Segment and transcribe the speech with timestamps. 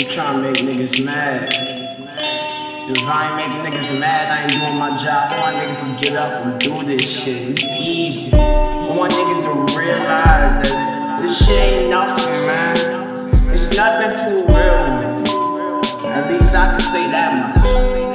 [0.00, 1.52] You to make niggas mad.
[1.52, 5.30] If I ain't making niggas mad, I ain't doing my job.
[5.30, 7.50] I want niggas to get up and do this shit.
[7.50, 8.34] It's easy.
[8.34, 13.52] I want niggas to realize that this shit ain't nothing, man.
[13.52, 16.08] It's nothing too real.
[16.08, 18.09] At least I can say that much.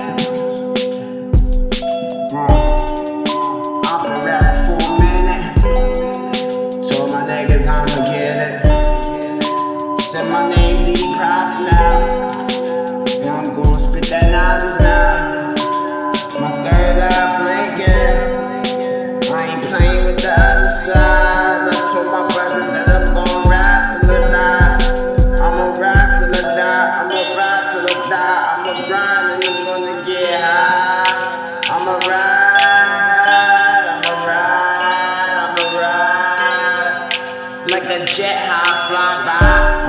[38.15, 39.39] A jet high fly by.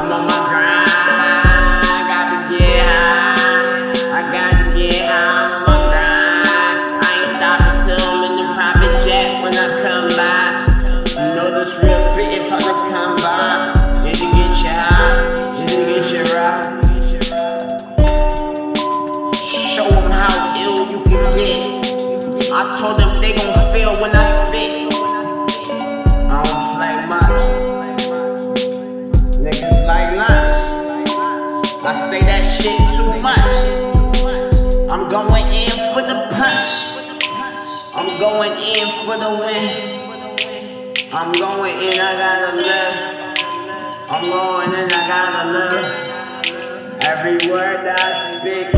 [0.00, 0.90] I'm on my grind.
[2.10, 3.92] Gotta get high.
[4.10, 5.46] I gotta get high.
[5.46, 6.46] I'm on my grind.
[7.02, 10.42] I ain't stopping till I'm in the private jet when I come by.
[11.22, 13.72] You know this real spit is hard to come by.
[14.06, 15.14] You get your high?
[15.58, 16.82] You get your ride?
[19.34, 21.62] Show them how ill you can get.
[22.50, 23.55] I told them they gon'
[33.26, 33.58] much.
[34.92, 36.72] I'm going in for the punch.
[37.98, 39.72] I'm going in for the win.
[41.12, 42.98] I'm going in, I gotta live.
[44.14, 45.88] I'm going in, I gotta live.
[47.02, 48.75] Every word that I speak,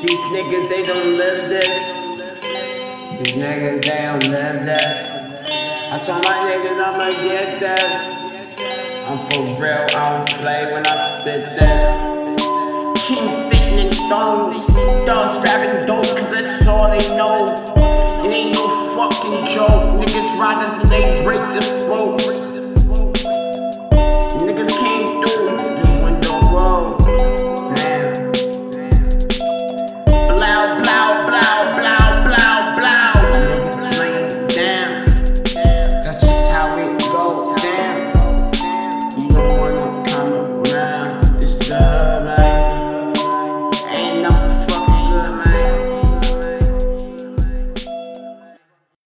[0.00, 2.40] These niggas, they don't live this.
[2.40, 5.44] These niggas, they don't live this.
[5.44, 8.56] I told my niggas I'ma get this.
[9.06, 11.84] I'm for real, I don't play when I spit this.
[13.06, 14.68] King sitting in thrones,
[15.04, 17.52] dogs grabbing dope, cause that's all they know.
[18.24, 20.00] It ain't no fucking joke.
[20.00, 22.19] Niggas riding till they break the spokes.